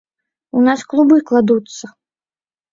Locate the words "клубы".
0.95-1.19